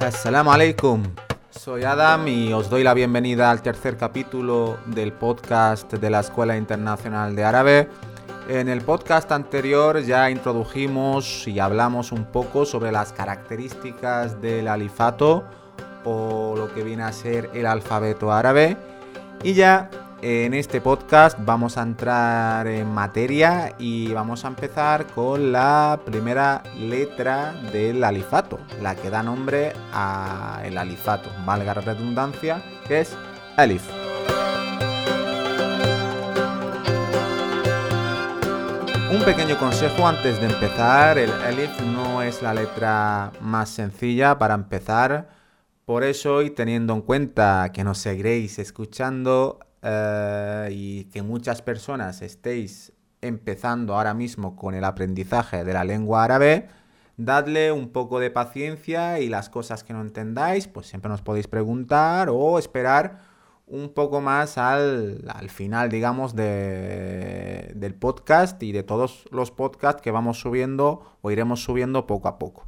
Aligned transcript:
Assalamu 0.00 0.50
alaikum. 0.50 1.02
Soy 1.50 1.84
Adam 1.84 2.26
y 2.26 2.54
os 2.54 2.70
doy 2.70 2.82
la 2.82 2.94
bienvenida 2.94 3.50
al 3.50 3.60
tercer 3.60 3.98
capítulo 3.98 4.78
del 4.86 5.12
podcast 5.12 5.92
de 5.92 6.08
la 6.08 6.20
Escuela 6.20 6.56
Internacional 6.56 7.36
de 7.36 7.44
Árabe. 7.44 7.88
En 8.48 8.70
el 8.70 8.80
podcast 8.80 9.30
anterior 9.30 10.00
ya 10.00 10.30
introdujimos 10.30 11.46
y 11.46 11.60
hablamos 11.60 12.12
un 12.12 12.24
poco 12.24 12.64
sobre 12.64 12.92
las 12.92 13.12
características 13.12 14.40
del 14.40 14.68
alifato 14.68 15.44
o 16.06 16.54
lo 16.56 16.72
que 16.72 16.82
viene 16.82 17.02
a 17.02 17.12
ser 17.12 17.50
el 17.52 17.66
alfabeto 17.66 18.32
árabe. 18.32 18.78
Y 19.42 19.52
ya 19.52 19.90
en 20.22 20.54
este 20.54 20.80
podcast 20.80 21.38
vamos 21.40 21.78
a 21.78 21.82
entrar 21.82 22.66
en 22.66 22.86
materia 22.92 23.74
y 23.78 24.12
vamos 24.12 24.44
a 24.44 24.48
empezar 24.48 25.06
con 25.06 25.52
la 25.52 25.98
primera 26.04 26.62
letra 26.78 27.54
del 27.72 28.04
alifato, 28.04 28.58
la 28.82 28.94
que 28.94 29.08
da 29.08 29.22
nombre 29.22 29.72
al 29.92 30.76
alifato, 30.76 31.30
valga 31.46 31.74
la 31.74 31.80
redundancia, 31.80 32.62
que 32.86 33.00
es 33.00 33.16
alif. 33.56 33.82
Un 39.12 39.24
pequeño 39.24 39.58
consejo 39.58 40.06
antes 40.06 40.40
de 40.40 40.46
empezar, 40.46 41.18
el 41.18 41.32
alif 41.32 41.80
no 41.80 42.22
es 42.22 42.42
la 42.42 42.54
letra 42.54 43.32
más 43.40 43.70
sencilla 43.70 44.38
para 44.38 44.54
empezar, 44.54 45.28
por 45.84 46.04
eso 46.04 46.42
y 46.42 46.50
teniendo 46.50 46.94
en 46.94 47.00
cuenta 47.00 47.72
que 47.72 47.82
nos 47.82 47.98
seguiréis 47.98 48.58
escuchando, 48.60 49.58
eh, 49.82 50.68
y 50.72 51.04
que 51.04 51.22
muchas 51.22 51.62
personas 51.62 52.22
estéis 52.22 52.92
empezando 53.22 53.94
ahora 53.94 54.14
mismo 54.14 54.56
con 54.56 54.74
el 54.74 54.84
aprendizaje 54.84 55.64
de 55.64 55.72
la 55.72 55.84
lengua 55.84 56.24
árabe, 56.24 56.68
dadle 57.16 57.72
un 57.72 57.90
poco 57.90 58.18
de 58.20 58.30
paciencia 58.30 59.20
y 59.20 59.28
las 59.28 59.50
cosas 59.50 59.84
que 59.84 59.92
no 59.92 60.00
entendáis, 60.00 60.68
pues 60.68 60.86
siempre 60.86 61.10
nos 61.10 61.22
podéis 61.22 61.48
preguntar 61.48 62.28
o 62.30 62.58
esperar 62.58 63.30
un 63.66 63.90
poco 63.94 64.20
más 64.20 64.58
al, 64.58 65.22
final, 65.48 65.90
digamos, 65.90 66.34
del 66.34 67.94
podcast 67.98 68.60
y 68.62 68.72
de 68.72 68.82
todos 68.82 69.26
los 69.30 69.50
podcasts 69.50 70.02
que 70.02 70.10
vamos 70.10 70.40
subiendo 70.40 71.02
o 71.22 71.30
iremos 71.30 71.62
subiendo 71.62 72.06
poco 72.06 72.28
a 72.28 72.38
poco. 72.38 72.66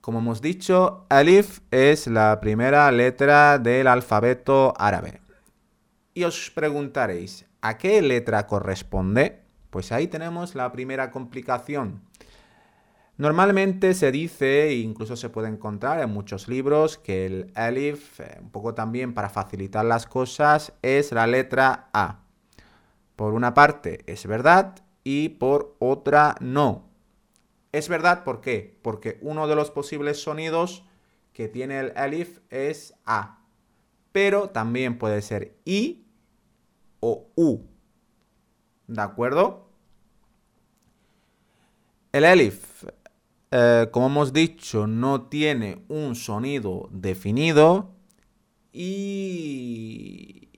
Como 0.00 0.18
hemos 0.18 0.42
dicho, 0.42 1.06
alif 1.08 1.60
es 1.70 2.06
la 2.06 2.40
primera 2.40 2.90
letra 2.90 3.58
del 3.58 3.86
alfabeto 3.86 4.74
árabe. 4.76 5.21
Y 6.14 6.24
os 6.24 6.50
preguntaréis, 6.50 7.46
¿a 7.62 7.78
qué 7.78 8.02
letra 8.02 8.46
corresponde? 8.46 9.40
Pues 9.70 9.92
ahí 9.92 10.08
tenemos 10.08 10.54
la 10.54 10.70
primera 10.70 11.10
complicación. 11.10 12.02
Normalmente 13.16 13.94
se 13.94 14.12
dice, 14.12 14.68
e 14.68 14.74
incluso 14.80 15.16
se 15.16 15.30
puede 15.30 15.48
encontrar 15.48 16.00
en 16.00 16.10
muchos 16.10 16.48
libros, 16.48 16.98
que 16.98 17.26
el 17.26 17.52
alif, 17.54 18.20
eh, 18.20 18.38
un 18.40 18.50
poco 18.50 18.74
también 18.74 19.14
para 19.14 19.30
facilitar 19.30 19.84
las 19.84 20.06
cosas, 20.06 20.72
es 20.82 21.12
la 21.12 21.26
letra 21.26 21.88
A. 21.92 22.20
Por 23.16 23.32
una 23.34 23.54
parte 23.54 24.02
es 24.06 24.26
verdad 24.26 24.76
y 25.04 25.30
por 25.30 25.76
otra 25.78 26.34
no. 26.40 26.90
Es 27.70 27.88
verdad, 27.88 28.24
¿por 28.24 28.40
qué? 28.40 28.78
Porque 28.82 29.18
uno 29.22 29.46
de 29.46 29.54
los 29.54 29.70
posibles 29.70 30.22
sonidos 30.22 30.84
que 31.32 31.48
tiene 31.48 31.80
el 31.80 31.92
alif 31.96 32.40
es 32.50 32.94
A. 33.06 33.41
Pero 34.12 34.50
también 34.50 34.98
puede 34.98 35.22
ser 35.22 35.56
I 35.64 36.04
o 37.00 37.26
U. 37.34 37.62
¿De 38.86 39.02
acuerdo? 39.02 39.68
El 42.12 42.24
elif, 42.24 42.84
eh, 43.50 43.88
como 43.90 44.06
hemos 44.06 44.32
dicho, 44.32 44.86
no 44.86 45.22
tiene 45.22 45.82
un 45.88 46.14
sonido 46.14 46.88
definido 46.92 47.94
y 48.72 50.50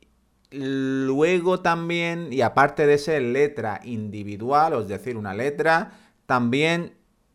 luego 0.50 1.60
también, 1.60 2.32
y 2.32 2.40
aparte 2.40 2.86
de 2.86 2.98
ser 2.98 3.22
letra 3.22 3.80
individual, 3.84 4.80
es 4.80 4.88
decir, 4.88 5.16
una 5.16 5.34
letra, 5.34 5.92
también 6.26 6.94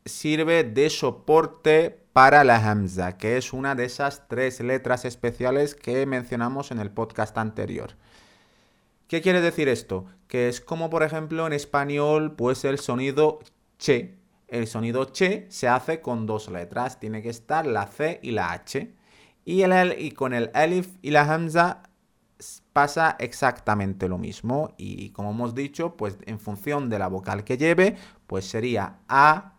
sirve 0.10 0.66
de 0.66 0.90
soporte 0.90 2.04
para 2.12 2.44
la 2.44 2.58
hamza, 2.58 3.18
que 3.18 3.38
es 3.38 3.54
una 3.54 3.76
de 3.76 3.86
esas 3.86 4.28
tres 4.28 4.60
letras 4.60 5.06
especiales 5.06 5.74
que 5.74 6.06
mencionamos 6.06 6.72
en 6.72 6.80
el 6.80 6.92
podcast 6.92 7.38
anterior. 7.38 7.96
¿Qué 9.08 9.22
quiere 9.22 9.42
decir 9.42 9.70
esto? 9.70 10.06
Que 10.28 10.50
es 10.50 10.60
como 10.60 10.90
por 10.90 11.04
ejemplo 11.04 11.48
en 11.48 11.54
español 11.54 12.36
pues 12.36 12.66
el 12.66 12.78
sonido 12.78 13.40
che. 13.78 14.18
El 14.48 14.68
sonido 14.68 15.06
che 15.06 15.46
se 15.50 15.68
hace 15.68 16.02
con 16.02 16.26
dos 16.26 16.50
letras, 16.50 17.00
tiene 17.00 17.22
que 17.22 17.30
estar 17.30 17.66
la 17.66 17.88
C 17.88 18.20
y 18.22 18.32
la 18.32 18.52
H. 18.52 18.94
Y, 19.46 19.62
el, 19.62 19.96
y 19.98 20.12
con 20.12 20.34
el 20.34 20.52
elif 20.54 20.90
y 21.02 21.12
la 21.12 21.22
hamza 21.22 21.84
pasa 22.74 23.16
exactamente 23.20 24.08
lo 24.08 24.18
mismo. 24.18 24.74
Y 24.78 25.10
como 25.12 25.32
hemos 25.32 25.56
dicho, 25.56 25.96
pues 25.96 26.18
en 26.26 26.40
función 26.40 26.90
de 26.90 27.00
la 27.00 27.08
vocal 27.08 27.44
que 27.44 27.58
lleve, 27.58 27.96
pues 28.28 28.46
sería 28.46 29.00
A, 29.08 29.59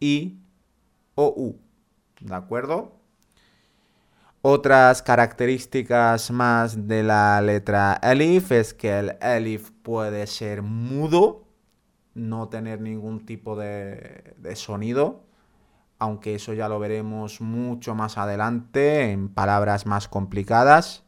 I 0.00 0.40
o 1.14 1.28
U. 1.36 1.60
¿De 2.20 2.34
acuerdo? 2.34 3.00
Otras 4.42 5.02
características 5.02 6.30
más 6.30 6.88
de 6.88 7.02
la 7.02 7.42
letra 7.42 8.00
elif 8.02 8.52
es 8.52 8.72
que 8.72 8.98
el 8.98 9.16
elif 9.20 9.70
puede 9.82 10.26
ser 10.26 10.62
mudo, 10.62 11.44
no 12.14 12.48
tener 12.48 12.80
ningún 12.80 13.26
tipo 13.26 13.54
de, 13.54 14.34
sonido, 14.54 15.24
aunque 15.98 16.36
eso 16.36 16.54
ya 16.54 16.70
lo 16.70 16.78
veremos 16.78 17.42
mucho 17.42 17.94
más 17.94 18.16
adelante 18.16 19.10
en 19.10 19.28
palabras 19.28 19.84
más 19.84 20.08
complicadas. 20.08 21.04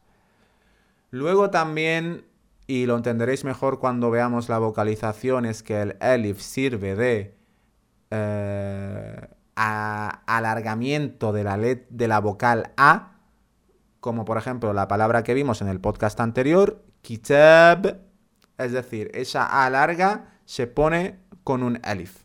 Luego 1.10 1.48
también, 1.48 2.26
y 2.66 2.84
lo 2.84 2.98
entenderéis 2.98 3.44
mejor 3.44 3.78
cuando 3.78 4.10
veamos 4.10 4.50
la 4.50 4.58
vocalización, 4.58 5.46
es 5.46 5.62
que 5.62 5.80
el 5.80 5.96
elif 6.02 6.38
sirve 6.42 6.94
de 6.96 7.41
eh, 8.12 9.28
alargamiento 9.56 11.32
de 11.32 11.44
la, 11.44 11.56
de 11.56 12.08
la 12.08 12.20
vocal 12.20 12.72
A 12.76 13.12
como 14.02 14.24
por 14.24 14.36
ejemplo 14.36 14.72
la 14.72 14.88
palabra 14.88 15.22
que 15.22 15.32
vimos 15.32 15.62
en 15.62 15.68
el 15.68 15.80
podcast 15.80 16.18
anterior, 16.18 16.82
kitab, 17.02 18.00
es 18.58 18.72
decir, 18.72 19.12
esa 19.14 19.64
A 19.64 19.70
larga 19.70 20.40
se 20.44 20.66
pone 20.66 21.20
con 21.44 21.62
un 21.62 21.78
alif. 21.84 22.24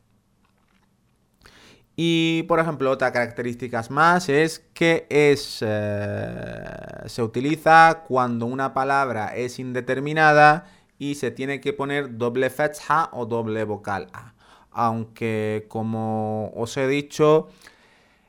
Y 1.96 2.44
por 2.44 2.60
ejemplo, 2.60 2.90
otra 2.90 3.12
característica 3.12 3.84
más 3.92 4.28
es 4.28 4.66
que 4.74 5.06
es, 5.12 5.60
eh, 5.62 6.64
se 7.06 7.22
utiliza 7.22 8.04
cuando 8.08 8.48
una 8.48 8.74
palabra 8.74 9.36
es 9.36 9.60
indeterminada 9.60 10.66
y 10.98 11.14
se 11.14 11.30
tiene 11.30 11.62
que 11.62 11.74
poner 11.74 12.18
doble 12.18 12.50
fetha 12.50 13.10
o 13.14 13.28
doble 13.28 13.64
vocal 13.66 14.08
A. 14.14 14.34
Aunque 14.80 15.66
como 15.70 16.52
os 16.56 16.78
he 16.78 16.88
dicho, 16.88 17.48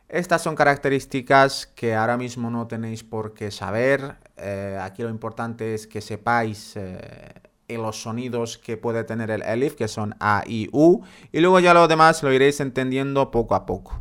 estas 0.09 0.41
son 0.41 0.54
características 0.54 1.66
que 1.66 1.94
ahora 1.94 2.16
mismo 2.16 2.48
no 2.50 2.66
tenéis 2.66 3.04
por 3.04 3.34
qué 3.34 3.50
saber. 3.50 4.16
Eh, 4.38 4.78
aquí 4.81 5.03
lo 5.03 5.10
importante 5.10 5.75
es 5.75 5.86
que 5.86 6.00
sepáis 6.00 6.72
eh, 6.76 7.34
los 7.69 8.00
sonidos 8.00 8.56
que 8.56 8.78
puede 8.78 9.04
tener 9.04 9.31
el 9.31 9.42
elif, 9.42 9.75
que 9.75 9.88
son 9.88 10.14
A 10.20 10.42
y 10.47 10.70
U, 10.72 11.03
y 11.32 11.41
luego 11.41 11.60
ya 11.60 11.75
lo 11.75 11.86
demás 11.86 12.22
lo 12.22 12.32
iréis 12.32 12.60
entendiendo 12.60 13.30
poco 13.30 13.54
a 13.54 13.66
poco. 13.66 14.00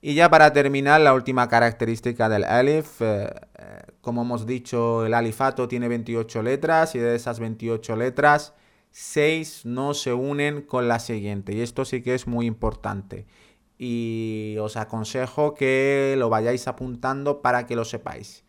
Y 0.00 0.14
ya 0.14 0.30
para 0.30 0.52
terminar, 0.52 1.00
la 1.00 1.12
última 1.12 1.48
característica 1.48 2.28
del 2.28 2.44
elif, 2.44 3.00
eh, 3.00 3.34
como 4.00 4.22
hemos 4.22 4.46
dicho, 4.46 5.04
el 5.04 5.12
alifato 5.12 5.66
tiene 5.66 5.88
28 5.88 6.40
letras 6.44 6.94
y 6.94 7.00
de 7.00 7.16
esas 7.16 7.40
28 7.40 7.96
letras, 7.96 8.54
6 8.90 9.66
no 9.66 9.94
se 9.94 10.12
unen 10.12 10.62
con 10.62 10.88
la 10.88 10.98
siguiente, 10.98 11.52
y 11.54 11.60
esto 11.60 11.84
sí 11.84 12.02
que 12.02 12.14
es 12.14 12.26
muy 12.26 12.46
importante 12.46 13.26
y 13.78 14.56
os 14.60 14.76
aconsejo 14.76 15.54
que 15.54 16.16
lo 16.18 16.28
vayáis 16.28 16.66
apuntando 16.66 17.40
para 17.40 17.66
que 17.66 17.76
lo 17.76 17.84
sepáis. 17.84 18.44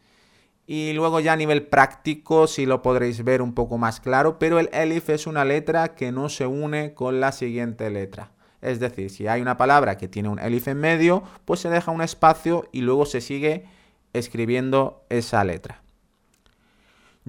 Y 0.65 0.94
luego 0.94 1.19
ya 1.19 1.33
a 1.33 1.38
nivel 1.38 1.68
práctico 1.68 2.47
sí 2.47 2.65
lo 2.65 2.81
podréis 2.81 3.24
ver 3.24 3.41
un 3.41 3.53
poco 3.53 3.77
más 3.77 4.00
claro, 4.00 4.38
pero 4.38 4.59
el 4.59 4.69
elif 4.74 5.09
es 5.09 5.27
una 5.27 5.45
letra 5.45 5.95
que 5.95 6.12
no 6.12 6.30
se 6.30 6.45
une 6.45 6.94
con 6.94 7.19
la 7.19 7.31
siguiente 7.31 7.89
letra. 7.89 8.31
Es 8.62 8.80
decir, 8.80 9.09
si 9.09 9.27
hay 9.27 9.42
una 9.42 9.57
palabra 9.57 9.97
que 9.97 10.07
tiene 10.07 10.30
un 10.30 10.39
elif 10.39 10.68
en 10.68 10.80
medio, 10.80 11.24
pues 11.45 11.62
se 11.62 11.69
deja 11.69 11.92
un 11.92 12.01
espacio 12.01 12.68
y 12.71 12.81
luego 12.81 13.06
se 13.06 13.21
sigue 13.21 13.65
escribiendo 14.13 15.06
esa 15.09 15.44
letra. 15.44 15.81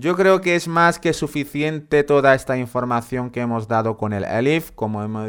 Yo 0.00 0.17
creo 0.17 0.41
que 0.41 0.55
es 0.55 0.67
más 0.67 0.99
que 0.99 1.12
suficiente 1.12 2.05
toda 2.05 2.35
esta 2.35 2.56
información 2.56 3.29
que 3.29 3.41
hemos 3.41 3.69
dado 3.69 3.99
con 3.99 4.14
el 4.14 4.25
elif. 4.25 4.70
Como, 4.70 5.26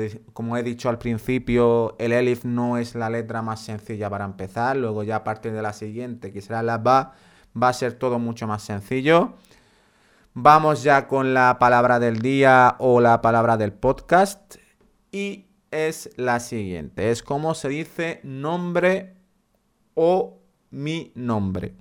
he 0.57 0.63
dicho 0.63 0.87
al 0.87 0.97
principio, 0.97 1.97
el 1.99 2.13
elif 2.13 2.45
no 2.45 2.77
es 2.77 2.95
la 2.95 3.09
letra 3.09 3.41
más 3.41 3.59
sencilla 3.59 4.09
para 4.09 4.23
empezar. 4.23 4.77
Luego 4.77 5.03
ya 5.03 5.17
a 5.17 5.23
partir 5.25 5.51
de 5.51 5.61
la 5.61 5.73
siguiente, 5.73 6.31
que 6.31 6.39
será 6.39 6.63
la 6.63 6.77
ba, 6.77 7.15
va 7.61 7.67
a 7.67 7.73
ser 7.73 7.95
todo 7.95 8.17
mucho 8.17 8.47
más 8.47 8.63
sencillo. 8.63 9.33
Vamos 10.33 10.83
ya 10.83 11.05
con 11.05 11.33
la 11.33 11.59
palabra 11.59 11.99
del 11.99 12.21
día 12.21 12.77
o 12.79 13.01
la 13.01 13.21
palabra 13.21 13.57
del 13.57 13.73
podcast. 13.73 14.55
Y 15.11 15.47
es 15.71 16.11
la 16.15 16.39
siguiente. 16.39 17.11
Es 17.11 17.23
como 17.23 17.55
se 17.55 17.67
dice 17.67 18.21
nombre 18.23 19.17
o 19.95 20.39
mi 20.69 21.11
nombre. 21.13 21.75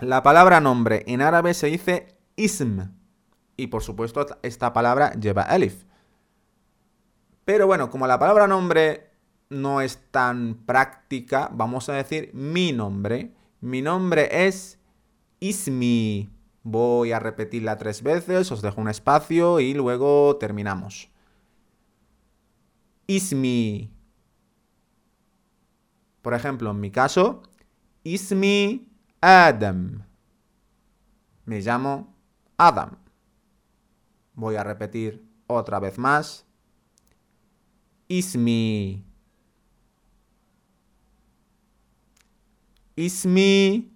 La 0.00 0.22
palabra 0.22 0.60
nombre 0.60 1.04
en 1.06 1.20
árabe 1.20 1.52
se 1.52 1.66
dice 1.66 2.16
ism. 2.36 2.80
Y 3.56 3.66
por 3.66 3.82
supuesto 3.82 4.26
esta 4.42 4.72
palabra 4.72 5.12
lleva 5.12 5.42
elif. 5.42 5.84
Pero 7.44 7.66
bueno, 7.66 7.90
como 7.90 8.06
la 8.06 8.18
palabra 8.18 8.46
nombre 8.46 9.10
no 9.50 9.80
es 9.80 9.98
tan 10.10 10.54
práctica, 10.64 11.50
vamos 11.52 11.88
a 11.88 11.94
decir 11.94 12.30
mi 12.32 12.72
nombre. 12.72 13.34
Mi 13.60 13.82
nombre 13.82 14.46
es 14.46 14.78
ismi. 15.40 16.30
Voy 16.62 17.12
a 17.12 17.18
repetirla 17.18 17.76
tres 17.76 18.02
veces, 18.02 18.50
os 18.52 18.62
dejo 18.62 18.80
un 18.80 18.88
espacio 18.88 19.60
y 19.60 19.74
luego 19.74 20.36
terminamos. 20.36 21.10
Ismi. 23.06 23.90
Por 26.22 26.34
ejemplo, 26.34 26.70
en 26.70 26.80
mi 26.80 26.90
caso, 26.90 27.42
Ismi 28.04 28.89
Adam. 29.20 30.02
Me 31.44 31.60
llamo 31.60 32.14
Adam. 32.56 32.96
Voy 34.34 34.56
a 34.56 34.64
repetir 34.64 35.24
otra 35.46 35.78
vez 35.80 35.98
más. 35.98 36.46
Ismi. 38.08 39.04
Ismi 42.96 43.92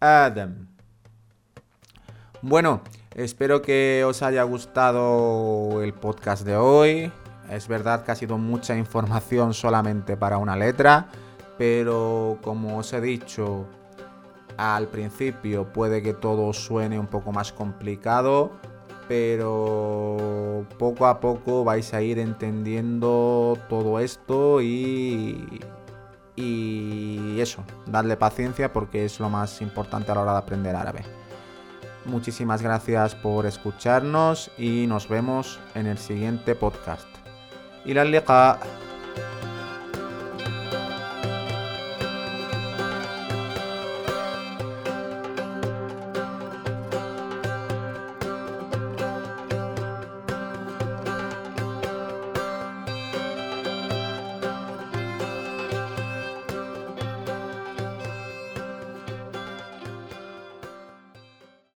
Adam. 0.00 0.68
Bueno, 2.40 2.82
espero 3.14 3.62
que 3.62 4.04
os 4.06 4.22
haya 4.22 4.42
gustado 4.42 5.82
el 5.82 5.94
podcast 5.94 6.44
de 6.44 6.56
hoy. 6.56 7.12
Es 7.50 7.68
verdad 7.68 8.04
que 8.04 8.12
ha 8.12 8.16
sido 8.16 8.38
mucha 8.38 8.76
información 8.76 9.54
solamente 9.54 10.16
para 10.16 10.38
una 10.38 10.56
letra 10.56 11.10
pero 11.58 12.38
como 12.42 12.78
os 12.78 12.92
he 12.92 13.00
dicho 13.00 13.66
al 14.56 14.88
principio 14.88 15.72
puede 15.72 16.02
que 16.02 16.14
todo 16.14 16.52
suene 16.52 16.98
un 16.98 17.06
poco 17.06 17.32
más 17.32 17.52
complicado, 17.52 18.52
pero 19.08 20.64
poco 20.78 21.06
a 21.06 21.20
poco 21.20 21.64
vais 21.64 21.92
a 21.94 22.02
ir 22.02 22.18
entendiendo 22.18 23.58
todo 23.68 23.98
esto 23.98 24.60
y, 24.60 25.60
y 26.36 27.40
eso, 27.40 27.64
darle 27.86 28.16
paciencia 28.16 28.72
porque 28.72 29.04
es 29.04 29.20
lo 29.20 29.28
más 29.28 29.60
importante 29.60 30.12
a 30.12 30.14
la 30.14 30.22
hora 30.22 30.32
de 30.32 30.38
aprender 30.38 30.76
árabe. 30.76 31.02
Muchísimas 32.04 32.62
gracias 32.62 33.14
por 33.14 33.46
escucharnos 33.46 34.50
y 34.58 34.86
nos 34.88 35.08
vemos 35.08 35.60
en 35.74 35.86
el 35.86 35.98
siguiente 35.98 36.54
podcast. 36.54 37.06
Y 37.84 37.94
la. 37.94 38.58